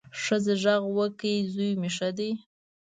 ښځه 0.21 0.53
غږ 0.63 0.83
وکړ، 0.97 1.33
زوی 1.53 1.71
مې 1.81 1.89
ښه 1.95 2.09
دی. 2.17 2.31